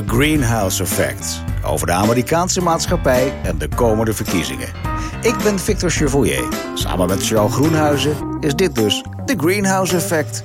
[0.00, 1.42] The Greenhouse Effect.
[1.64, 4.68] Over de Amerikaanse maatschappij en de komende verkiezingen.
[5.22, 6.48] Ik ben Victor Chevoyer.
[6.74, 10.44] Samen met Charles Groenhuizen is dit dus The Greenhouse Effect.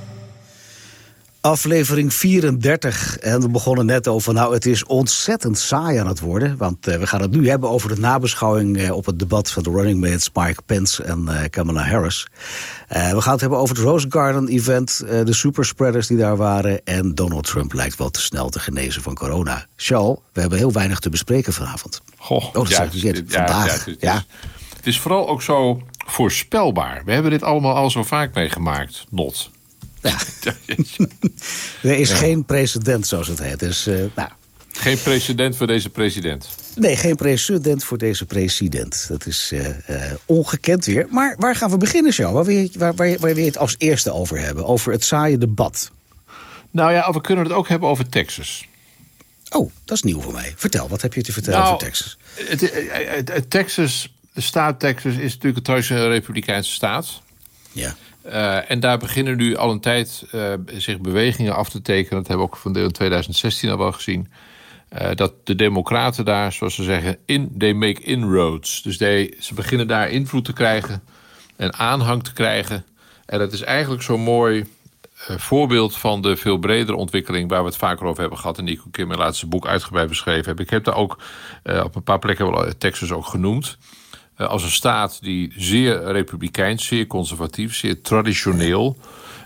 [1.46, 3.18] Aflevering 34.
[3.18, 6.56] En we begonnen net over, nou, het is ontzettend saai aan het worden.
[6.56, 9.62] Want uh, we gaan het nu hebben over de nabeschouwing uh, op het debat van
[9.62, 12.26] de running mates Mike Pence en uh, Kamala Harris.
[12.88, 16.84] we gaan het hebben over het Rose Garden event, de superspreaders die daar waren.
[16.84, 19.66] En Donald Trump lijkt wel te snel te genezen van corona.
[19.76, 22.02] Charles, we hebben heel weinig te bespreken vanavond.
[22.16, 23.84] Goh, oh, dat ja, is ja, vandaag.
[23.84, 24.14] Ja, het, ja.
[24.14, 24.26] Is,
[24.76, 27.02] het is vooral ook zo voorspelbaar.
[27.04, 29.50] We hebben dit allemaal al zo vaak meegemaakt, Not.
[30.08, 30.18] Ja.
[31.90, 33.58] er is geen precedent, zoals het heet.
[33.58, 34.28] Dus, uh, nou.
[34.72, 36.48] Geen precedent voor deze president?
[36.74, 39.06] Nee, geen precedent voor deze president.
[39.08, 41.06] Dat is uh, uh, ongekend weer.
[41.10, 42.32] Maar waar gaan we beginnen, Joe?
[42.32, 44.66] Waar, wil je, waar, waar, waar wil je het als eerste over hebben?
[44.66, 45.90] Over het saaie debat.
[46.70, 48.68] Nou ja, we kunnen het ook hebben over Texas.
[49.48, 50.52] Oh, dat is nieuw voor mij.
[50.56, 52.18] Vertel, wat heb je te vertellen nou, over Texas?
[52.34, 57.20] Het, het, het, Texas, de staat Texas is natuurlijk een republikeinse staat.
[57.72, 57.96] Ja.
[58.28, 62.18] Uh, en daar beginnen nu al een tijd uh, zich bewegingen af te tekenen.
[62.18, 64.28] Dat hebben we ook van in 2016 al wel gezien.
[64.98, 68.82] Uh, dat de democraten daar, zoals ze zeggen, in, they make inroads.
[68.82, 68.96] Dus
[69.38, 71.02] ze beginnen daar invloed te krijgen
[71.56, 72.84] en aanhang te krijgen.
[73.26, 74.64] En dat is eigenlijk zo'n mooi
[75.36, 77.48] voorbeeld van de veel bredere ontwikkeling...
[77.48, 78.58] waar we het vaker over hebben gehad...
[78.58, 80.60] en die ik in mijn laatste boek uitgebreid beschreven heb.
[80.60, 81.18] Ik heb daar ook
[81.84, 83.78] op een paar plekken Texas ook genoemd...
[84.36, 88.96] Eh, als een staat die zeer republikeins, zeer conservatief, zeer traditioneel...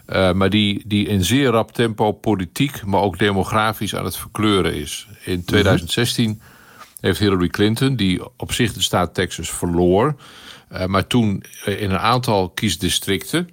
[0.07, 4.75] Uh, maar die, die in zeer rap tempo politiek, maar ook demografisch aan het verkleuren
[4.75, 5.09] is.
[5.25, 6.39] In 2016 mhm.
[7.01, 10.17] heeft Hillary Clinton, die op zich de staat Texas verloor...
[10.73, 13.49] Uh, maar toen in een aantal kiesdistricten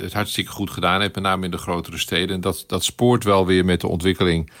[0.00, 1.14] het hartstikke goed gedaan heeft...
[1.14, 2.34] met name in de grotere steden.
[2.34, 4.56] En dat, dat spoort wel weer met de ontwikkeling eh,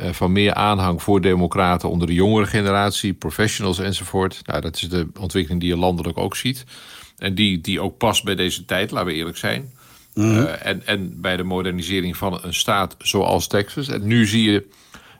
[0.00, 4.40] van meer aanhang voor democraten onder de jongere generatie, professionals enzovoort.
[4.44, 6.64] Nou, dat is de ontwikkeling die je landelijk ook ziet.
[7.18, 9.72] En die, die ook past bij deze tijd, laten we eerlijk zijn.
[10.14, 10.44] Mhm.
[10.44, 13.88] Eh, en, en bij de modernisering van een staat zoals Texas.
[13.88, 14.66] En nu zie je,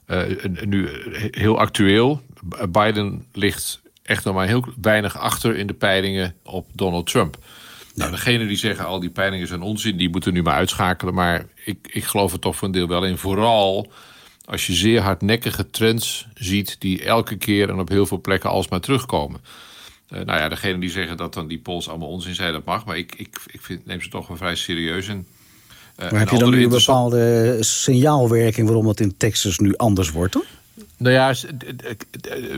[0.07, 0.89] uh, nu
[1.31, 2.23] heel actueel,
[2.69, 7.39] Biden ligt echt nog maar heel weinig achter in de peilingen op Donald Trump.
[7.95, 11.15] Nou, degene die zeggen al die peilingen zijn onzin, die moeten nu maar uitschakelen.
[11.15, 13.19] Maar ik, ik geloof er toch voor een deel wel in.
[13.19, 13.93] Vooral
[14.45, 18.81] als je zeer hardnekkige trends ziet die elke keer en op heel veel plekken alsmaar
[18.81, 19.41] terugkomen.
[20.11, 22.85] Uh, nou ja, degene die zeggen dat dan die polls allemaal onzin zijn, dat mag.
[22.85, 25.09] Maar ik, ik, ik vind, neem ze toch wel vrij serieus.
[25.09, 25.27] En,
[25.99, 30.11] uh, maar heb je dan nu een bepaalde signaalwerking waarom het in Texas nu anders
[30.11, 30.33] wordt?
[30.33, 30.45] Dan?
[30.97, 31.35] Nou ja,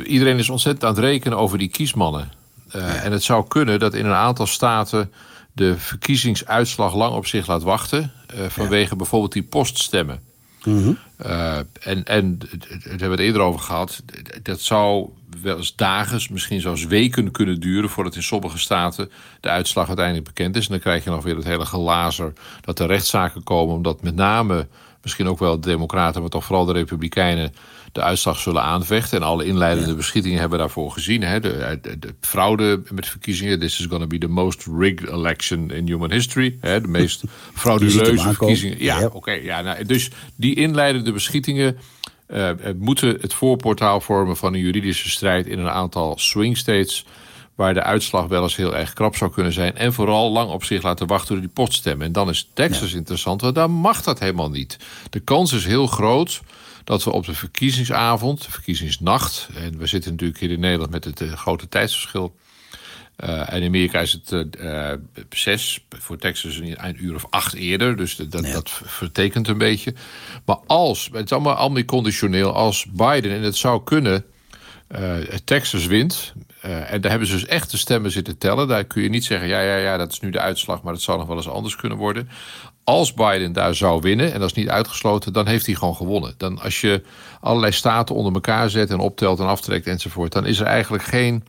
[0.04, 2.32] iedereen is ontzettend aan het rekenen over die kiesmannen.
[2.76, 5.12] Uh, En het zou kunnen dat in een aantal staten
[5.52, 8.12] de verkiezingsuitslag lang op zich laat wachten.
[8.48, 10.20] vanwege bijvoorbeeld die poststemmen.
[10.66, 12.48] Mm en, en daar
[12.80, 14.02] hebben we het eerder over gehad.
[14.42, 15.08] Dat zou
[15.42, 17.90] wel eens dagen, misschien zelfs weken kunnen duren...
[17.90, 19.10] voordat in sommige staten
[19.40, 20.64] de uitslag uiteindelijk bekend is.
[20.64, 23.74] En dan krijg je nog weer het hele gelazer dat er rechtszaken komen...
[23.74, 24.66] omdat met name
[25.02, 26.20] misschien ook wel de democraten...
[26.20, 27.54] maar toch vooral de republikeinen
[27.96, 29.18] de uitslag zullen aanvechten.
[29.18, 31.22] En alle inleidende beschietingen hebben daarvoor gezien.
[31.22, 31.40] Hè.
[31.40, 33.58] De, de, fraude met verkiezingen.
[33.58, 36.58] This is going to be the most rigged election in human history.
[36.60, 36.80] Hè.
[36.80, 37.22] De meest
[37.54, 38.82] frauduleuze verkiezingen.
[38.82, 39.30] Ja, oké.
[39.32, 41.78] ja, nou, dus die inleidende beschietingen...
[42.28, 45.46] Uh, moeten het voorportaal vormen van een juridische strijd...
[45.46, 47.04] in een aantal swing states
[47.54, 49.76] waar de uitslag wel eens heel erg krap zou kunnen zijn.
[49.76, 52.06] En vooral lang op zich laten wachten door die potstemmen.
[52.06, 54.78] En dan is Texas interessant, want daar mag dat helemaal niet.
[55.10, 56.40] De kans is heel groot
[56.86, 59.48] dat we op de verkiezingsavond, de verkiezingsnacht...
[59.54, 62.36] en we zitten natuurlijk hier in Nederland met het uh, grote tijdsverschil...
[63.24, 64.92] Uh, en in Amerika is het uh,
[65.30, 67.96] zes, voor Texas een, een, uur of acht eerder.
[67.96, 69.94] Dus dat, dat vertekent een beetje.
[70.44, 74.24] Maar als, het is allemaal, allemaal conditioneel, als Biden, en het zou kunnen,
[75.44, 76.32] Texas wint...
[76.60, 78.68] en daar hebben ze dus echt de stemmen zitten tellen.
[78.68, 80.82] Daar kun je niet zeggen, ja, ja, ja, dat is nu de uitslag...
[80.82, 82.28] maar het zou nog wel eens anders kunnen worden
[82.86, 86.34] als Biden daar zou winnen, en dat is niet uitgesloten, dan heeft hij gewoon gewonnen.
[86.36, 87.02] Dan als je
[87.40, 91.44] allerlei staten onder elkaar zet en optelt en aftrekt enzovoort, dan is er eigenlijk geen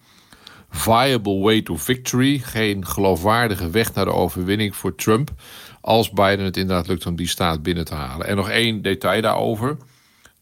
[0.70, 5.32] viable way to victory, geen geloofwaardige weg naar de overwinning voor Trump,
[5.82, 8.28] als Biden het inderdaad lukt om die staat binnen te halen.
[8.28, 9.78] En nog één detail daarover,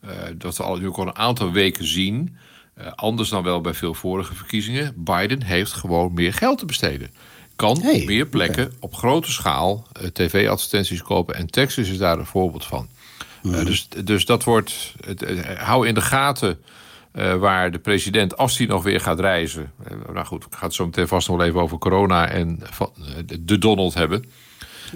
[0.03, 2.37] uh, dat we al nu al een aantal weken zien,
[2.77, 7.09] uh, anders dan wel bij veel vorige verkiezingen, Biden heeft gewoon meer geld te besteden
[7.55, 11.35] kan op meer plekken op grote schaal uh, tv-advertenties kopen.
[11.35, 12.87] En Texas is daar een voorbeeld van.
[13.43, 14.93] Uh, dus, dus dat wordt.
[15.05, 16.61] Het, uh, hou in de gaten
[17.39, 19.71] waar de president, als hij nog weer gaat reizen.
[20.13, 22.59] nou goed, ik ga het zo meteen vast nog wel even over corona en
[23.41, 24.25] de Donald hebben.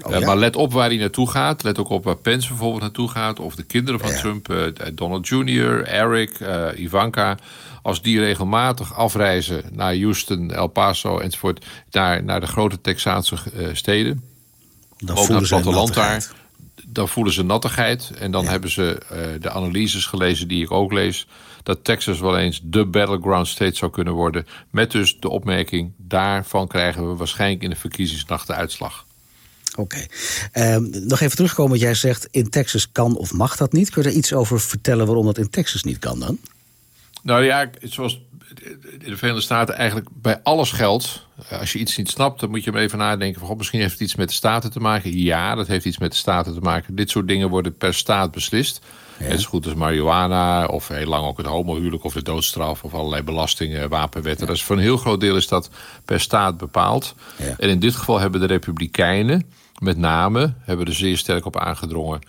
[0.01, 0.25] Oh, ja?
[0.25, 1.63] Maar let op waar hij naartoe gaat.
[1.63, 3.39] Let ook op waar Pence bijvoorbeeld naartoe gaat.
[3.39, 6.39] Of de kinderen van Trump, Donald Jr., Eric,
[6.75, 7.37] Ivanka
[7.81, 13.37] als die regelmatig afreizen naar Houston, El Paso enzovoort, naar, naar de grote Texaanse
[13.73, 14.23] steden,
[14.97, 16.31] dan ook naar het platteland daar,
[16.85, 18.11] dan voelen ze nattigheid.
[18.19, 18.97] En dan hebben ze
[19.39, 21.27] de analyses gelezen die ik ook lees.
[21.63, 24.47] Dat Texas wel eens de battleground state zou kunnen worden.
[24.69, 29.05] Met dus de opmerking: daarvan krijgen we waarschijnlijk in de verkiezingsnacht de uitslag.
[29.79, 30.05] Oké.
[30.53, 30.77] Okay.
[30.79, 32.27] Uh, nog even terugkomen wat jij zegt.
[32.31, 33.89] In Texas kan of mag dat niet.
[33.89, 36.37] Kun je er iets over vertellen waarom dat in Texas niet kan dan?
[37.23, 38.21] Nou ja, zoals
[38.99, 41.27] in de Verenigde Staten eigenlijk bij alles geldt.
[41.59, 43.41] Als je iets niet snapt, dan moet je maar even nadenken.
[43.41, 45.17] Van, misschien heeft het iets met de staten te maken.
[45.17, 46.95] Ja, dat heeft iets met de staten te maken.
[46.95, 48.81] Dit soort dingen worden per staat beslist.
[49.19, 49.25] Ja.
[49.25, 52.03] Het is goed als marihuana, of heel lang ook het homohuwelijk...
[52.03, 54.45] of de doodstraf, of allerlei belastingen, wapenwetten.
[54.45, 54.51] Ja.
[54.51, 55.69] Dus voor een heel groot deel is dat
[56.05, 57.15] per staat bepaald.
[57.35, 57.55] Ja.
[57.57, 59.45] En in dit geval hebben de republikeinen
[59.79, 60.53] met name...
[60.59, 62.21] hebben er zeer sterk op aangedrongen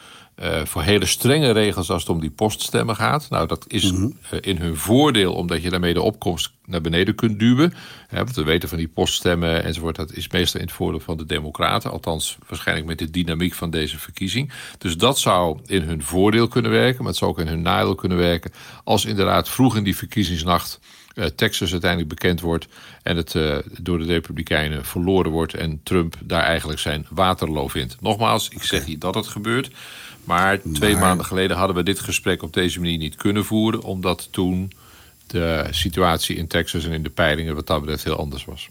[0.43, 3.31] uh, voor hele strenge regels als het om die poststemmen gaat.
[3.31, 4.17] Nou, dat is mm -hmm.
[4.33, 7.75] uh, in hun voordeel, omdat je daarmee de opkomst naar beneden kunt duwen.
[8.09, 11.17] Hè, want we weten van die poststemmen enzovoort, dat is meestal in het voordeel van
[11.17, 11.91] de Democraten.
[11.91, 14.53] Althans, waarschijnlijk met de dynamiek van deze verkiezing.
[14.79, 17.95] Dus dat zou in hun voordeel kunnen werken, maar het zou ook in hun nadeel
[17.95, 18.53] kunnen werken.
[18.85, 20.81] Als inderdaad vroeg in die verkiezingsnacht.
[21.15, 22.67] Uh, Texas uiteindelijk bekend wordt
[23.03, 27.97] en het uh, door de Republikeinen verloren wordt en Trump daar eigenlijk zijn waterloo vindt.
[28.01, 29.71] Nogmaals, ik zeg niet dat het gebeurt.
[30.25, 34.29] Maar twee maanden geleden hadden we dit gesprek op deze manier niet kunnen voeren, omdat
[34.31, 34.73] toen
[35.27, 38.69] de situatie in Texas en in de peilingen wat dat betreft heel anders was.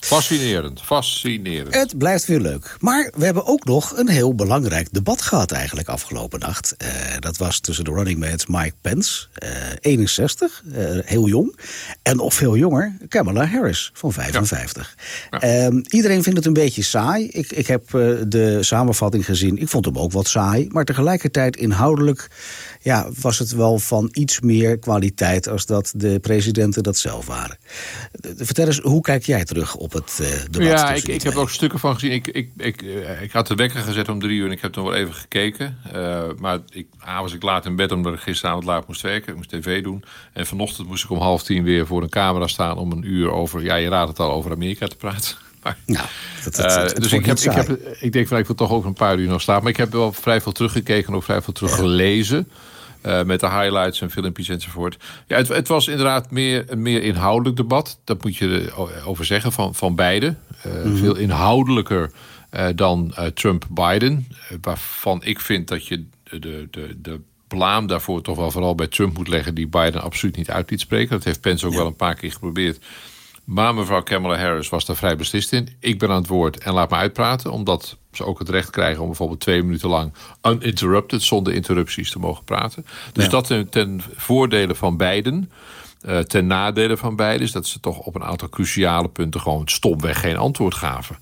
[0.00, 1.74] Fascinerend, fascinerend.
[1.74, 2.76] Het blijft weer leuk.
[2.80, 6.74] Maar we hebben ook nog een heel belangrijk debat gehad eigenlijk afgelopen nacht.
[6.82, 9.50] Uh, dat was tussen de running mates Mike Pence, uh,
[9.80, 11.58] 61, uh, heel jong.
[12.02, 14.94] En nog veel jonger, Kamala Harris van 55.
[15.30, 15.38] Ja.
[15.40, 15.70] Ja.
[15.70, 17.28] Uh, iedereen vindt het een beetje saai.
[17.28, 19.58] Ik, ik heb eh, de samenvatting gezien.
[19.58, 20.68] Ik vond hem ook wat saai.
[20.68, 22.28] Maar tegelijkertijd inhoudelijk
[22.80, 27.58] ja, was het wel van iets meer kwaliteit als dat de presidenten dat zelf waren.
[28.36, 30.68] Vertel eens, hoe kijk jij terug op het uh, debat?
[30.68, 32.12] Ja, ik, ik heb ook stukken van gezien.
[32.12, 34.74] Ik, ik, ik, uh, ik had de wekker gezet om drie uur en ik heb
[34.74, 35.78] nog wel even gekeken.
[35.94, 39.30] Uh, maar ik, A, was ik laat in bed omdat ik gisteravond laat moest werken.
[39.30, 40.04] Ik moest tv doen.
[40.32, 43.30] En vanochtend moest ik om half tien weer voor een camera staan om een uur
[43.30, 45.36] over, ja je raadt het al, over Amerika te praten.
[45.86, 46.06] Maar, nou,
[46.44, 48.70] dat, dat, dat, uh, dus ik, heb, ik, heb, ik denk van ik wil toch
[48.70, 49.62] ook een paar uur nog staan.
[49.62, 52.48] Maar ik heb wel vrij veel teruggekeken en ook vrij veel teruggelezen.
[53.06, 54.96] Uh, met de highlights en filmpjes enzovoort.
[55.26, 57.98] Ja, het, het, was inderdaad meer, een meer inhoudelijk debat.
[58.04, 58.72] Dat moet je
[59.04, 60.34] over zeggen, van, van beide.
[60.66, 60.96] Uh, mm -hmm.
[60.96, 62.10] Veel inhoudelijker
[62.54, 64.26] uh, dan Trump-Biden.
[64.60, 69.16] waarvan ik vind dat je de, de, de blaam daarvoor toch wel vooral bij Trump
[69.16, 69.54] moet leggen...
[69.54, 71.10] die Biden absoluut niet uit liet spreken.
[71.10, 71.78] Dat heeft Pence ook ja.
[71.78, 72.78] wel een paar keer geprobeerd.
[73.48, 75.68] Maar mevrouw Kamala Harris was daar vrij beslist in.
[75.80, 77.52] Ik ben aan het woord en laat me uitpraten.
[77.52, 80.12] Omdat ze ook het recht krijgen om bijvoorbeeld twee minuten lang...
[80.42, 82.86] uninterrupted, zonder interrupties te mogen praten.
[83.12, 83.30] Dus ja.
[83.30, 85.50] dat ten, ten voordele van beiden...
[86.02, 89.40] Uh, ten nadele van beiden is dat ze toch op een aantal cruciale punten...
[89.40, 91.18] gewoon stomweg geen antwoord gaven.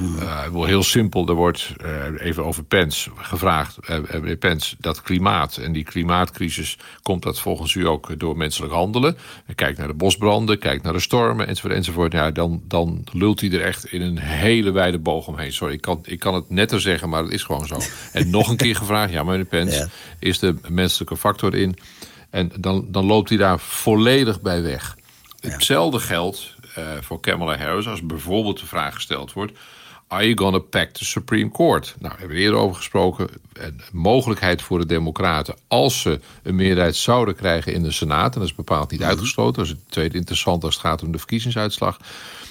[0.00, 3.78] Uh, heel simpel, er wordt uh, even over Pence gevraagd.
[3.90, 6.78] Uh, Pence, dat klimaat en die klimaatcrisis...
[7.02, 9.16] komt dat volgens u ook door menselijk handelen?
[9.54, 11.74] Kijk naar de bosbranden, kijk naar de stormen, enzovoort.
[11.74, 12.12] enzovoort.
[12.12, 15.52] Ja, dan, dan lult hij er echt in een hele wijde boog omheen.
[15.52, 17.78] Sorry, ik kan, ik kan het netter zeggen, maar het is gewoon zo.
[18.12, 19.76] En nog een keer gevraagd, ja meneer Pence...
[19.76, 19.88] Ja.
[20.18, 21.76] is de menselijke factor in?
[22.30, 24.96] En dan, dan loopt hij daar volledig bij weg.
[25.40, 25.50] Ja.
[25.50, 26.54] Hetzelfde geldt
[27.00, 27.86] voor Kamala Harris...
[27.86, 29.52] als bijvoorbeeld de vraag gesteld wordt...
[30.14, 31.94] Are you gonna pack the Supreme Court?
[31.98, 33.28] Nou, we hebben eerder over gesproken.
[33.52, 38.40] Een mogelijkheid voor de Democraten, als ze een meerderheid zouden krijgen in de Senaat, en
[38.40, 41.18] dat is bepaald niet uitgesloten, dat is het tweede interessant als het gaat om de
[41.18, 41.98] verkiezingsuitslag,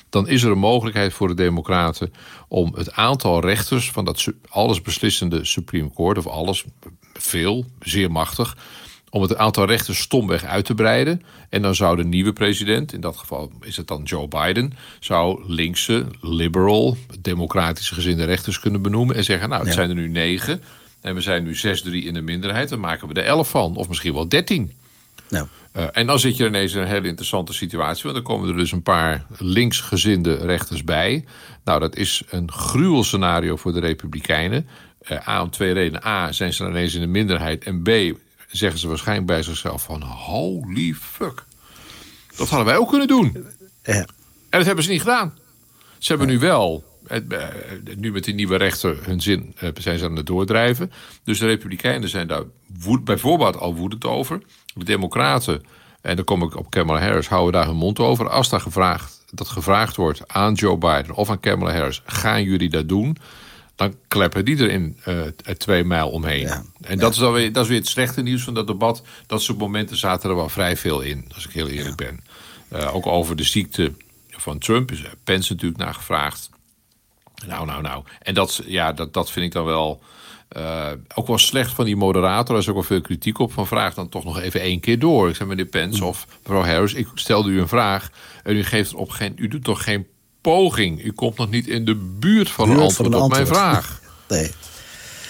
[0.10, 2.14] dan is er een mogelijkheid voor de Democraten
[2.48, 6.66] om het aantal rechters van dat allesbeslissende Supreme Court, of alles,
[7.14, 8.58] veel, zeer machtig,
[9.14, 11.22] om het aantal rechters stomweg uit te breiden.
[11.50, 14.74] En dan zou de nieuwe president, in dat geval is het dan Joe Biden...
[15.00, 19.16] zou linkse, liberal, democratische gezinde rechters kunnen benoemen...
[19.16, 19.76] en zeggen, nou, het ja.
[19.76, 20.64] zijn er nu negen
[21.02, 21.60] en we zijn nu 6-3
[21.92, 22.70] in de minderheid...
[22.70, 24.72] dan maken we er elf van, of misschien wel dertien.
[25.30, 25.48] Nou.
[25.76, 28.04] Uh, en dan zit je ineens in een hele interessante situatie...
[28.04, 31.26] want dan komen er dus een paar linksgezinde rechters bij.
[31.64, 34.68] Nou, dat is een gruwelscenario voor de Republikeinen...
[35.12, 36.06] Uh, A, om twee redenen.
[36.06, 37.64] A, zijn ze ineens in de minderheid.
[37.64, 38.18] En B,
[38.58, 41.44] zeggen ze waarschijnlijk bij zichzelf van holy fuck.
[42.36, 43.48] Dat hadden wij ook kunnen doen.
[43.84, 43.94] Ja.
[43.94, 44.08] En
[44.50, 45.38] dat hebben ze niet gedaan.
[45.98, 46.84] Ze hebben nu wel,
[47.96, 50.92] nu met die nieuwe rechter hun zin zijn ze aan het doordrijven.
[51.24, 52.44] Dus de Republikeinen zijn daar
[52.80, 54.42] woed, bijvoorbeeld al woedend over.
[54.74, 55.64] De Democraten,
[56.02, 58.30] en dan kom ik op Kamala Harris, houden daar hun mond over.
[58.30, 62.70] Als daar gevraagd, dat gevraagd wordt aan Joe Biden of aan Kamala Harris, gaan jullie
[62.70, 63.18] dat doen?
[63.76, 65.22] Dan kleppen die er in uh,
[65.58, 66.50] twee mijl omheen.
[66.82, 69.04] en dat, is dan weer, dat is weer het slechte nieuws van dat debat.
[69.28, 72.20] Dat soort momenten zaten er wel vrij veel in, als ik heel eerlijk ben.
[72.74, 73.92] Uh, ook over de ziekte
[74.30, 76.50] van Trump is Pence natuurlijk naar gevraagd.
[77.48, 78.04] Nou, nou, nou.
[78.22, 80.02] En dat, ja, dat, dat vind ik dan wel.
[80.58, 82.56] Uh, ook wel slecht van die moderator.
[82.56, 83.54] Er is ook wel veel kritiek op.
[83.54, 85.30] Van vraag dan toch nog even één keer door.
[85.30, 86.94] Ik zeg meneer Pence of mevrouw Harris.
[86.94, 88.10] Ik stelde u een vraag.
[88.44, 89.34] En u geeft op geen.
[89.36, 90.08] U doet toch geen
[90.44, 91.04] poging.
[91.04, 94.02] U komt nog niet in de buurt van een antwoord op mijn vraag.
[94.28, 94.52] Nee.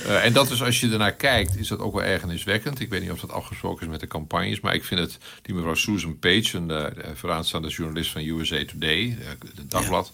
[0.06, 2.80] Uh, en dat is, als je ernaar kijkt, is dat ook wel ergerniswekkend.
[2.80, 5.56] Ik weet niet of dat afgesproken is met de campagnes, maar ik vind het, die
[5.56, 9.16] mevrouw Susan Page, een uh, vooraanstaande journalist van USA Today, uh,
[9.56, 10.12] het dagblad,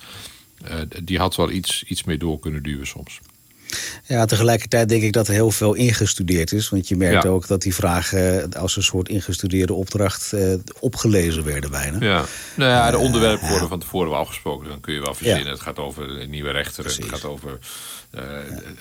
[0.68, 0.86] ja.
[1.03, 3.20] die had wel iets, iets meer door kunnen duwen soms.
[4.06, 6.70] Ja, tegelijkertijd denk ik dat er heel veel ingestudeerd is.
[6.70, 11.72] Want je merkt ook dat die vragen als een soort ingestudeerde opdracht uh, opgelezen werden
[11.72, 11.98] bijna.
[12.00, 14.68] Ja, nou ja, de eh, onderwerpen worden van tevoren wel afgesproken.
[14.68, 15.52] Dan kun je wel verzinnen.
[15.52, 16.84] Het gaat over nieuwe rechten.
[16.84, 17.60] Het gaat over...
[18.16, 18.22] Uh,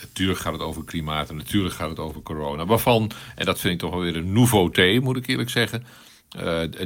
[0.01, 2.67] natuurlijk gaat het over klimaat en natuurlijk gaat het over corona.
[2.67, 5.85] Waarvan, en dat vind ik toch wel weer een nouveauté, moet ik eerlijk zeggen.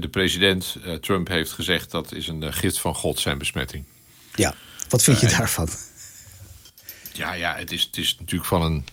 [0.00, 3.84] de president Trump heeft gezegd dat is een gift van God zijn besmetting.
[4.34, 4.54] Ja,
[4.88, 5.68] wat vind je daarvan?
[7.12, 8.84] Ja, ja het, is, het is natuurlijk van een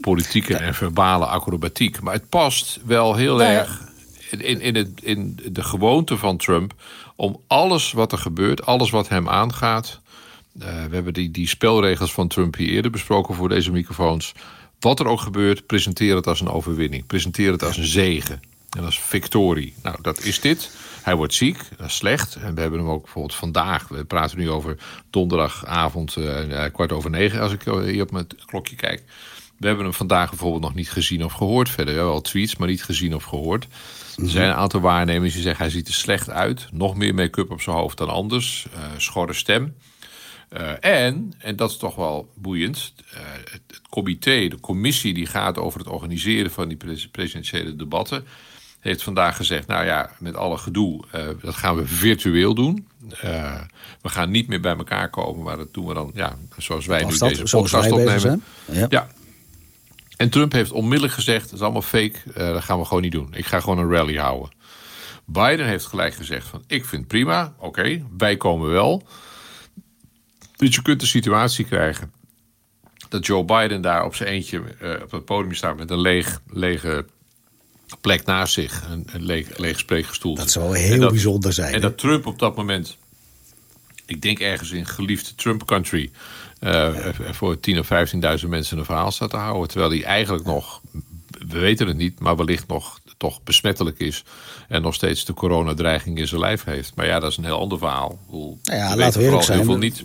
[0.00, 2.00] politieke en verbale acrobatiek.
[2.00, 3.92] Maar het past wel heel erg
[4.30, 6.74] in, in, het, in de gewoonte van Trump...
[7.16, 10.02] om alles wat er gebeurt, alles wat hem aangaat...
[10.58, 14.32] Uh, we hebben die, die spelregels van Trump hier eerder besproken voor deze microfoons.
[14.80, 17.06] Wat er ook gebeurt, presenteer het als een overwinning.
[17.06, 18.42] Presenteer het als een zegen
[18.76, 19.74] en als victorie.
[19.82, 20.70] Nou, dat is dit.
[21.04, 22.34] Hij wordt ziek, dat is slecht.
[22.34, 23.88] En we hebben hem ook bijvoorbeeld vandaag.
[23.88, 24.76] We praten nu over
[25.10, 29.02] donderdagavond, uh, kwart over negen, als ik hier op mijn klokje kijk.
[29.58, 31.94] We hebben hem vandaag bijvoorbeeld nog niet gezien of gehoord verder.
[31.94, 33.66] Wel tweets, maar niet gezien of gehoord.
[34.16, 36.68] Er zijn een aantal waarnemers die zeggen hij ziet er slecht uit.
[36.72, 38.66] Nog meer make-up op zijn hoofd dan anders.
[38.74, 39.74] Uh, schorre stem.
[40.52, 43.20] Uh, en, en dat is toch wel boeiend, uh,
[43.50, 48.24] het, het, comité, de commissie die gaat over het organiseren van die presidentiële debatten,
[48.84, 52.88] heeft vandaag gezegd: Nou ja, met alle gedoe, uh, dat gaan we virtueel doen.
[53.24, 53.60] Uh,
[54.02, 57.04] we gaan niet meer bij elkaar komen, maar dat doen we dan, ja, zoals wij
[57.04, 58.42] nu deze podcast opnemen.
[58.72, 58.86] Ja.
[58.88, 59.08] ja.
[60.16, 63.12] En Trump heeft onmiddellijk gezegd: Dat is allemaal fake, uh, dat gaan we gewoon niet
[63.12, 63.34] doen.
[63.34, 64.50] Ik ga gewoon een rally houden.
[65.24, 69.02] Biden heeft gelijk gezegd: van, Ik vind prima, oké, okay, wij komen wel.
[70.56, 72.12] Dus je kunt de situatie krijgen
[73.08, 74.62] dat Joe Biden daar op zijn eentje
[75.02, 77.06] op het podium staat met een leeg, lege
[78.00, 78.82] plek naast zich.
[78.90, 80.34] Een, een leeg, leeg spreekgestoel.
[80.34, 81.74] Dat zou heel bijzonder zijn.
[81.74, 82.96] En dat Trump op dat moment,
[84.06, 86.10] ik denk ergens in geliefde Trump country,
[86.60, 86.88] uh,
[87.30, 87.90] voor 10.000 of
[88.42, 89.68] 15.000 mensen een verhaal staat te houden.
[89.68, 90.80] Terwijl hij eigenlijk nog,
[91.48, 94.24] we weten het niet, maar wellicht nog toch besmettelijk is.
[94.68, 96.94] En nog steeds de coronadreiging in zijn lijf heeft.
[96.94, 98.18] Maar ja, dat is een heel ander verhaal.
[98.30, 99.78] Nou ja, laten we eerlijk zijn.
[99.78, 100.04] Niet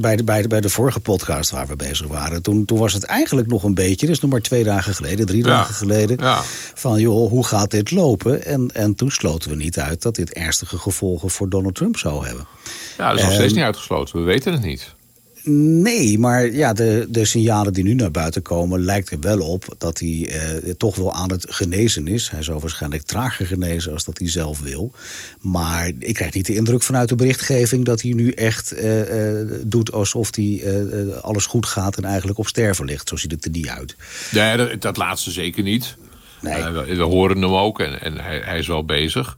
[0.00, 2.42] bij de, bij, de, bij de vorige podcast waar we bezig waren...
[2.42, 5.26] Toen, toen was het eigenlijk nog een beetje, dus nog maar twee dagen geleden...
[5.26, 6.40] drie dagen geleden, ja.
[6.74, 8.44] van joh, hoe gaat dit lopen?
[8.44, 12.26] En, en toen sloten we niet uit dat dit ernstige gevolgen voor Donald Trump zou
[12.26, 12.46] hebben.
[12.98, 14.18] Ja, dat is nog steeds niet uitgesloten.
[14.18, 14.94] We weten het niet.
[15.48, 18.84] Nee, maar ja, de, de signalen die nu naar buiten komen...
[18.84, 22.30] lijkt er wel op dat hij eh, toch wel aan het genezen is.
[22.30, 24.92] Hij zou waarschijnlijk trager genezen als dat hij zelf wil.
[25.40, 27.84] Maar ik krijg niet de indruk vanuit de berichtgeving...
[27.84, 31.96] dat hij nu echt eh, eh, doet alsof hij, eh, alles goed gaat...
[31.96, 33.08] en eigenlijk op sterven ligt.
[33.08, 33.96] Zo ziet het er niet uit.
[34.30, 35.96] Nee, dat, dat laatste zeker niet.
[36.40, 36.62] Nee.
[36.62, 39.36] We, we, horen hem ook en, en hij, hij is wel bezig.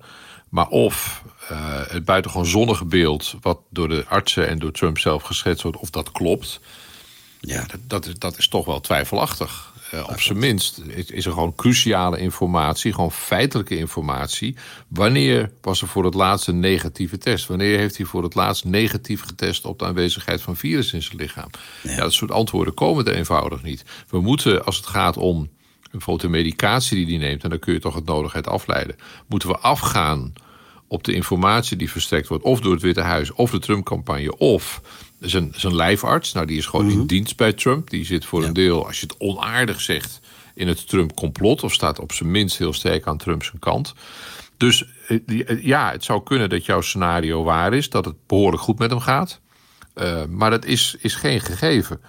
[0.48, 3.34] Maar of uh, het buitengewoon zonnige beeld...
[3.40, 6.60] wat door de artsen en door Trump zelf geschetst wordt, of dat klopt...
[7.40, 9.72] Ja, dat, dat, is, dat is toch wel twijfelachtig.
[9.94, 14.56] Uh, op zijn minst is er gewoon cruciale informatie, gewoon feitelijke informatie.
[14.88, 17.46] Wanneer was er voor het laatst een negatieve test?
[17.46, 21.16] Wanneer heeft hij voor het laatst negatief getest op de aanwezigheid van virus in zijn
[21.16, 21.50] lichaam?
[21.82, 21.90] Ja.
[21.90, 23.84] ja dat soort antwoorden komen er eenvoudig niet.
[24.08, 25.48] We moeten, als het gaat om
[25.90, 29.48] bijvoorbeeld de medicatie die hij neemt, en dan kun je toch het nodigheid afleiden, moeten
[29.48, 30.32] we afgaan
[30.88, 34.80] op de informatie die verstrekt wordt, of door het Witte Huis of de Trump-campagne, of
[35.20, 36.32] zijn, zijn lijfarts.
[36.32, 37.06] Nou, die is gewoon in mhm.
[37.06, 37.90] dienst bij Trump.
[37.90, 40.20] Die zit voor een deel, als je het onaardig zegt,
[40.54, 43.94] in het Trump-complot, of staat op zijn minst heel sterk aan Trumps kant.
[44.56, 48.62] Dus eh, eh, ja, het zou kunnen dat jouw scenario waar is, dat het behoorlijk
[48.62, 49.40] goed met hem gaat.
[49.94, 52.00] Uh, maar dat is, is geen gegeven.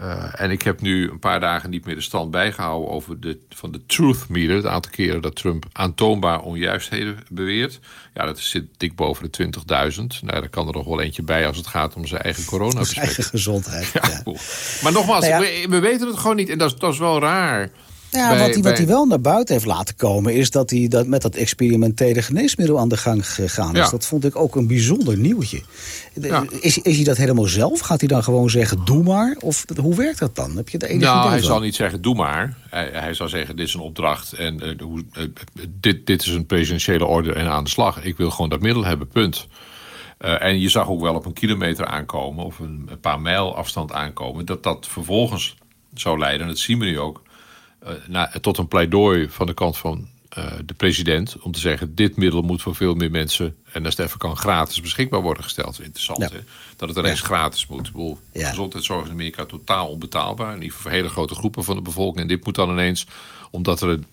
[0.00, 3.38] Uh, en ik heb nu een paar dagen niet meer de stand bijgehouden over de,
[3.48, 4.56] van de truth meter.
[4.56, 7.80] Het aantal keren dat Trump aantoonbaar onjuistheden beweert.
[8.14, 9.54] Ja, dat zit dik boven de 20.000.
[9.96, 12.84] Nou, daar kan er nog wel eentje bij als het gaat om zijn eigen corona
[12.84, 13.90] Zijn eigen gezondheid.
[13.92, 14.22] Ja,
[14.82, 16.48] Maar nogmaals, nou we, we, weten het gewoon niet.
[16.48, 17.70] En dat dat is wel raar.
[18.14, 20.34] Ja, wat, hij, wat hij wel naar buiten heeft laten komen...
[20.34, 23.90] is dat hij dat met dat experimentele geneesmiddel aan de gang gegaan is.
[23.90, 25.62] Dat vond ik ook een bijzonder nieuwtje.
[26.60, 27.80] Is, is hij dat helemaal zelf?
[27.80, 29.36] Gaat hij dan gewoon zeggen, doe maar?
[29.40, 30.56] Of hoe werkt dat dan?
[30.56, 32.56] Heb je de enige nou, hij zal niet zeggen, doe maar.
[32.70, 35.24] Hij, hij zal zeggen, dit is een opdracht en uh, hoe, uh,
[35.68, 38.04] dit, dit is een presidentiële orde en aan de slag.
[38.04, 39.46] Ik wil gewoon dat middel hebben, punt.
[40.20, 42.44] Uh, en je zag ook wel op een kilometer aankomen...
[42.44, 44.44] of een, een paar mijl afstand aankomen...
[44.44, 45.56] dat dat vervolgens
[45.94, 47.22] zou leiden, dat zien we nu ook
[48.10, 52.16] uh, tot een pleidooi van de kant van uh, de president om te zeggen: dit
[52.16, 55.80] middel moet voor veel meer mensen en als het even kan gratis beschikbaar worden gesteld.
[55.80, 56.28] Interessant ja.
[56.32, 56.38] hè?
[56.76, 57.26] dat het ineens ja.
[57.26, 57.92] gratis moet.
[57.92, 58.48] Bedoel, ja.
[58.48, 62.20] Gezondheidszorg in Amerika totaal onbetaalbaar, in ieder geval voor hele grote groepen van de bevolking.
[62.20, 63.06] En dit moet dan ineens,
[63.50, 64.06] omdat er een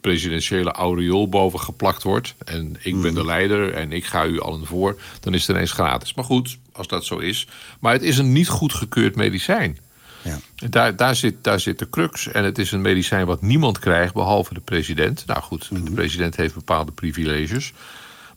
[0.00, 3.26] presidentiële aureool boven geplakt wordt en ik ben de mhm.
[3.26, 6.14] leider en ik ga u allen voor, dan is het ineens gratis.
[6.14, 7.46] Maar goed, als dat zo is.
[7.80, 9.78] Maar het is een niet goedgekeurd medicijn.
[10.26, 10.68] Ja.
[10.68, 12.28] Daar, daar, zit, daar zit de crux.
[12.28, 15.26] En het is een medicijn wat niemand krijgt, behalve de president.
[15.26, 15.94] Nou goed, de mhm.
[15.94, 17.72] president heeft bepaalde privileges.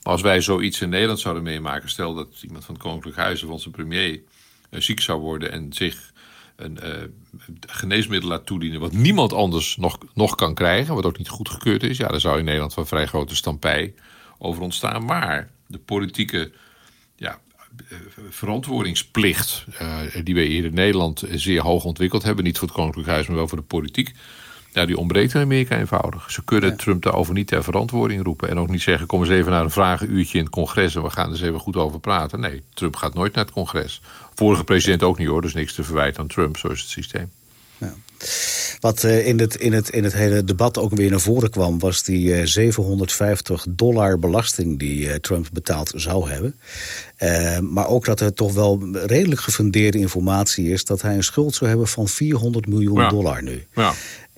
[0.04, 1.90] Maar als wij zoiets in Nederland zouden meemaken...
[1.90, 4.22] stel dat iemand van het Koninklijk Huis of onze premier
[4.70, 5.52] uh, ziek zou worden...
[5.52, 6.12] en zich
[6.56, 6.90] een uh,
[7.68, 8.80] geneesmiddel laat toedienen...
[8.80, 11.98] wat niemand anders nog, nog kan krijgen, wat ook niet goedgekeurd is...
[11.98, 13.94] ja, dan zou in Nederland van vrij grote stampij
[14.38, 15.06] over ontstaan.
[15.06, 16.52] Maar de politieke
[17.16, 17.49] ja, eh,
[18.30, 23.08] verantwoordingsplicht, uh, die wij hier in Nederland zeer hoog ontwikkeld hebben, niet voor het Koninklijk
[23.08, 24.14] Huis, maar wel voor de politiek.
[24.74, 26.32] Ja, die ontbreekt in Amerika eenvoudig.
[26.32, 26.76] Ze kunnen ja.
[26.76, 28.50] Trump daarover niet ter verantwoording roepen.
[28.50, 30.96] En ook niet zeggen, kom eens even naar een vragenuurtje in het congres...
[30.96, 32.40] en we gaan er eens even goed over praten.
[32.40, 34.02] Nee, Trump gaat nooit naar het congres.
[34.34, 36.58] Vorige president ook niet hoor, dus niks te verwijten aan Trump.
[36.58, 37.32] Zo is het systeem.
[37.78, 37.94] Ja.
[38.80, 41.80] Wat uh, in, het, in, het, in het hele debat ook weer naar voren kwam...
[41.80, 46.56] was die uh, 750 dollar belasting die uh, Trump betaald zou hebben.
[47.20, 50.86] Uh, maar ook dat er toch wel redelijk gefundeerde informatie is...
[50.86, 53.10] dat hij een schuld zou hebben van 400 miljoen ja.
[53.10, 53.66] dollar nu.
[53.74, 53.94] Ja.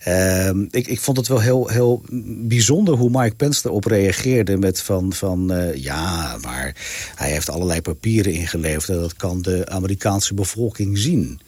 [0.07, 2.01] Uh, ik, ik vond het wel heel, heel
[2.47, 6.75] bijzonder hoe Mike Pence erop reageerde met van, van uh, ja, maar
[7.15, 11.39] hij heeft allerlei papieren ingeleverd en dat kan de Amerikaanse bevolking zien.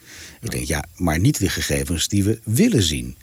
[0.44, 3.16] Ik denk, ja, maar niet de gegevens die we willen zien.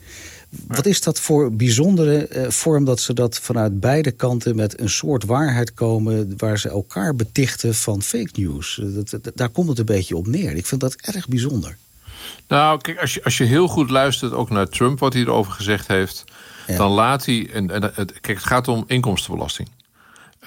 [0.66, 4.90] Wat is dat voor bijzondere uh, vorm dat ze dat vanuit beide kanten met een
[4.90, 8.80] soort waarheid komen waar ze elkaar betichten van fake news?
[8.82, 10.56] Dat, dat, daar komt het een beetje op neer.
[10.56, 11.76] Ik vind dat erg bijzonder.
[12.48, 15.52] Nou, kijk, als je, als je heel goed luistert ook naar Trump, wat hij erover
[15.52, 16.24] gezegd heeft,
[16.66, 16.76] ja.
[16.76, 17.48] dan laat hij.
[17.52, 17.66] En,
[18.20, 19.68] kijk, het gaat om inkomstenbelasting.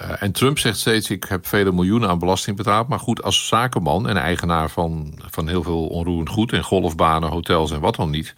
[0.02, 2.88] Uh, en Trump zegt steeds: ik heb vele miljoenen aan belasting betaald.
[2.88, 7.70] Maar goed, als zakenman en eigenaar van, van heel veel onroerend goed en golfbanen, hotels
[7.70, 8.34] en wat dan niet.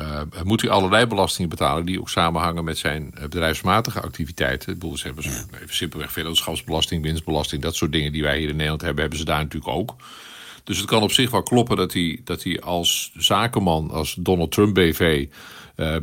[0.00, 4.72] Uh, moet hij allerlei belastingen betalen die ook samenhangen met zijn bedrijfsmatige activiteiten.
[4.72, 8.48] Ik bedoel, ze hebben ze even simpelweg vennootschapsbelasting, winstbelasting, dat soort dingen die wij hier
[8.48, 9.96] in Nederland hebben, hebben ze daar natuurlijk ook.
[10.64, 14.52] Dus het kan op zich wel kloppen dat hij, dat hij als zakenman, als Donald
[14.52, 15.26] Trump BV,
[15.80, 15.96] uh,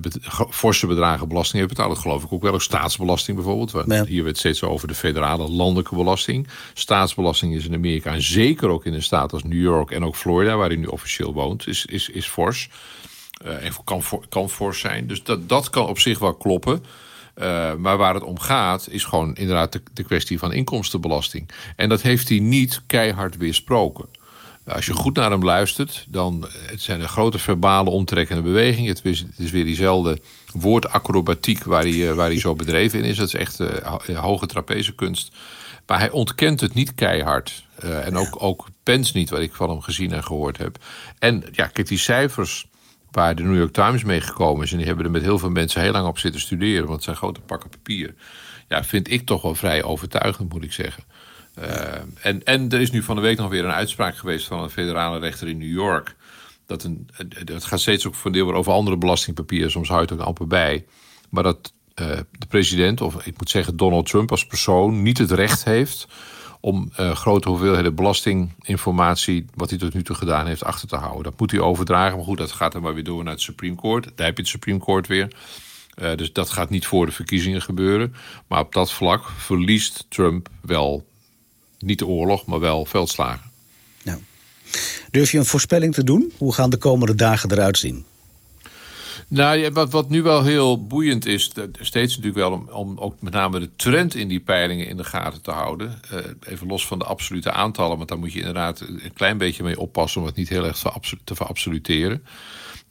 [0.50, 1.94] forse bedragen belasting heeft betaald.
[1.94, 2.54] Dat geloof ik ook wel.
[2.54, 3.86] Ook staatsbelasting bijvoorbeeld.
[3.88, 4.06] Ja.
[4.06, 6.48] Hier werd steeds over de federale landelijke belasting.
[6.74, 10.16] Staatsbelasting is in Amerika en zeker ook in een staat als New York en ook
[10.16, 12.70] Florida, waar hij nu officieel woont, is, is, is fors.
[13.46, 15.08] Uh, en kan, kan fors zijn.
[15.08, 16.84] Dus dat, dat kan op zich wel kloppen.
[17.36, 21.50] Uh, maar waar het om gaat, is gewoon inderdaad de, de kwestie van inkomstenbelasting.
[21.76, 24.06] En dat heeft hij niet keihard weersproken.
[24.68, 28.90] Als je goed naar hem luistert, dan het zijn er grote verbale omtrekkende bewegingen.
[28.90, 30.20] Het is, het is weer diezelfde
[30.54, 33.18] woordacrobatiek waar hij, waar hij zo bedreven in is.
[33.18, 35.32] Dat is echt uh, hoge trapezekunst.
[35.88, 37.66] Maar hij ontkent het niet keihard.
[37.84, 40.78] Uh, en ook, ook Pence niet, wat ik van hem gezien en gehoord heb.
[41.20, 42.68] En ja, kijk, die cijfers
[43.12, 44.72] waar de New York Times mee gekomen is...
[44.72, 46.84] en die hebben er met heel veel mensen heel lang op zitten studeren...
[46.84, 48.14] want het zijn grote pakken papier.
[48.68, 51.04] Ja, vind ik toch wel vrij overtuigend, moet ik zeggen.
[51.60, 51.66] Uh,
[52.22, 54.70] en, en er is nu van de week nog weer een uitspraak geweest van een
[54.70, 56.16] federale rechter in New York.
[56.66, 57.10] Dat een,
[57.46, 60.86] het gaat steeds ook van deel over andere belastingpapieren, soms houdt het ook amper bij.
[61.30, 65.32] Maar dat uh, de president, of ik moet zeggen Donald Trump als persoon, niet het
[65.32, 66.08] recht heeft
[66.60, 71.24] om grote hoeveelheden belastinginformatie, wat hij tot nu toe gedaan heeft, achter te houden.
[71.24, 73.76] Dat moet hij overdragen, maar goed, dat gaat dan maar weer door naar het Supreme
[73.76, 74.04] Court.
[74.16, 75.34] Daar heb je het Supreme Court weer.
[76.16, 78.16] Dus dat gaat niet voor de verkiezingen gebeuren.
[78.48, 81.06] Maar op dat vlak verliest Trump wel
[81.86, 83.52] niet de oorlog, maar wel veldslagen.
[84.04, 84.20] Nou.
[85.12, 86.32] Durf je een voorspelling te doen?
[86.38, 88.06] Hoe gaan de komende dagen eruit zien?
[89.28, 93.34] Nou, wat, wat nu wel heel boeiend is, steeds natuurlijk wel om, om ook met
[93.34, 96.00] name de trend in die peilingen in de gaten te houden.
[96.14, 99.64] Uh, even los van de absolute aantallen, want daar moet je inderdaad een klein beetje
[99.64, 100.84] mee oppassen om het niet heel erg
[101.24, 102.24] te verabsoluteren.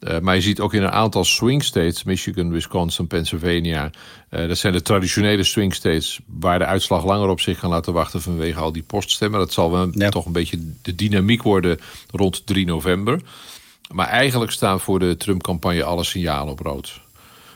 [0.07, 3.89] Uh, maar je ziet ook in een aantal swing states, Michigan, Wisconsin, Pennsylvania.
[4.29, 7.93] Uh, dat zijn de traditionele swing states waar de uitslag langer op zich kan laten
[7.93, 9.39] wachten vanwege al die poststemmen.
[9.39, 10.09] Dat zal wel ja.
[10.09, 11.79] toch een beetje de dynamiek worden
[12.11, 13.21] rond 3 november.
[13.91, 17.01] Maar eigenlijk staan voor de Trump-campagne alle signalen op rood.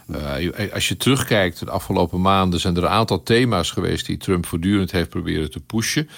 [0.08, 4.46] Uh, als je terugkijkt, de afgelopen maanden zijn er een aantal thema's geweest die Trump
[4.46, 6.10] voortdurend heeft proberen te pushen.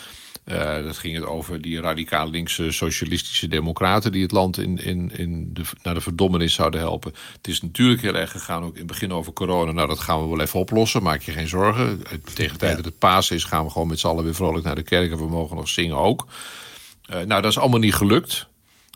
[0.46, 5.12] Uh, dat ging het over die radicaal linkse socialistische democraten die het land in, in,
[5.18, 7.14] in de, naar de verdommenis zouden helpen.
[7.38, 9.72] Het is natuurlijk heel erg gegaan, ook in het begin over corona.
[9.72, 12.04] Nou, dat gaan we wel even oplossen, maak je geen zorgen.
[12.34, 14.66] Tegen de tijd dat het Pasen is, gaan we gewoon met z'n allen weer vrolijk
[14.66, 16.28] naar de kerk en we mogen nog zingen ook.
[17.10, 18.48] Uh, nou, dat is allemaal niet gelukt.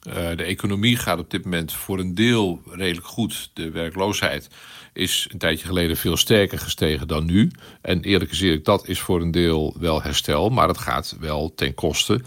[0.07, 3.49] Uh, de economie gaat op dit moment voor een deel redelijk goed.
[3.53, 4.49] De werkloosheid
[4.93, 7.51] is een tijdje geleden veel sterker gestegen dan nu.
[7.81, 10.49] En eerlijk gezegd, dat is voor een deel wel herstel.
[10.49, 12.21] Maar het gaat wel ten koste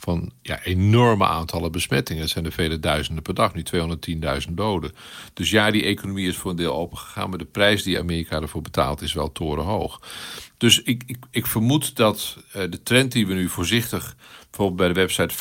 [0.00, 2.22] van ja, enorme aantallen besmettingen.
[2.22, 3.62] Het zijn er vele duizenden per dag, nu
[4.48, 4.92] 210.000 doden.
[5.34, 7.28] Dus ja, die economie is voor een deel opengegaan...
[7.28, 10.00] maar de prijs die Amerika ervoor betaalt is wel torenhoog.
[10.56, 14.16] Dus ik, ik, ik vermoed dat uh, de trend die we nu voorzichtig...
[14.50, 15.34] bijvoorbeeld bij de website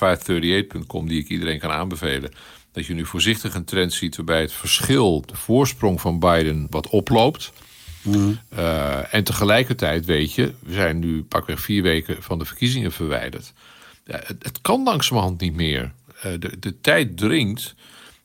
[0.84, 1.08] 538.com...
[1.08, 2.32] die ik iedereen kan aanbevelen
[2.72, 6.90] dat je nu voorzichtig een trend ziet waarbij het verschil, de voorsprong van Biden, wat
[6.90, 7.52] oploopt.
[8.02, 8.40] Mm.
[8.54, 13.54] Uh, en tegelijkertijd weet je, we zijn nu pakweg vier weken van de verkiezingen verwijderd.
[14.10, 15.94] Ja, het, het, kan langzamerhand niet meer.
[16.18, 17.76] Uh, de, de tijd dringt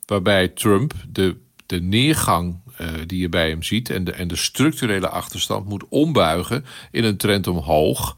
[0.07, 4.37] waarbij Trump de, de neergang uh, die je bij hem ziet en de, en de
[4.37, 8.16] structurele achterstand moet ombuigen in een trend omhoog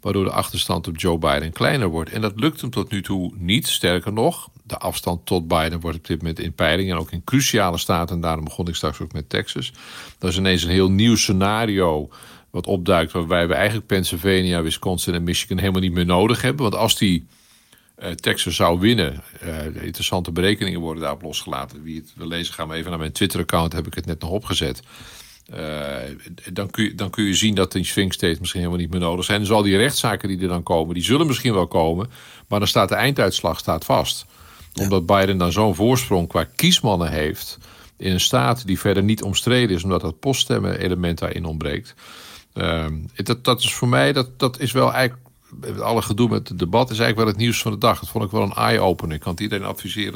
[0.00, 2.10] waardoor de achterstand op Joe Biden kleiner wordt.
[2.10, 3.68] En dat lukt hem tot nu toe niet.
[3.68, 7.24] Sterker nog, de afstand tot Biden wordt op dit moment in peiling en ook in
[7.24, 8.14] cruciale staten.
[8.14, 9.72] En daarom begon ik straks ook met Texas.
[10.18, 12.10] Dat is ineens een heel nieuw scenario
[12.50, 16.62] wat opduikt, waarbij we eigenlijk Pennsylvania, Wisconsin en Michigan helemaal niet meer nodig hebben.
[16.62, 17.26] Want als die
[18.02, 21.82] uh, Texas zou winnen, uh, interessante berekeningen worden daarop losgelaten.
[21.82, 24.30] Wie het wil lezen, gaan we even naar mijn Twitter-account, heb ik het net nog
[24.30, 24.82] opgezet.
[25.54, 25.96] Uh,
[26.52, 29.00] dan, kun je, dan kun je zien dat die swing states misschien helemaal niet meer
[29.00, 29.40] nodig zijn.
[29.40, 32.10] Dus al die rechtszaken die er dan komen, die zullen misschien wel komen.
[32.48, 34.26] Maar dan staat de einduitslag staat vast.
[34.72, 34.82] Ja.
[34.82, 37.58] Omdat Biden dan zo'n voorsprong qua kiesmannen heeft...
[37.96, 39.84] in een staat die verder niet omstreden is...
[39.84, 41.94] omdat dat poststemmen element daarin ontbreekt.
[42.54, 45.26] Uh, dat, dat is voor mij, dat, dat is wel eigenlijk...
[45.80, 48.00] Alle gedoe met het debat is eigenlijk wel het nieuws van de dag.
[48.00, 49.14] Dat vond ik wel een eye-opener.
[49.14, 50.14] Ik kan het iedereen adviseren